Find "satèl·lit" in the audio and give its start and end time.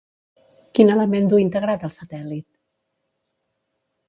1.99-2.45